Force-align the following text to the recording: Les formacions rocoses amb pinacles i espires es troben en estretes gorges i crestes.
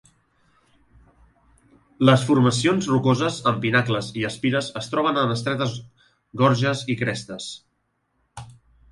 Les 2.09 2.23
formacions 2.29 2.87
rocoses 2.91 3.37
amb 3.51 3.61
pinacles 3.65 4.07
i 4.21 4.25
espires 4.29 4.69
es 4.81 4.87
troben 4.93 5.19
en 5.25 5.33
estretes 5.35 5.75
gorges 6.43 6.81
i 6.95 6.97
crestes. 7.03 7.51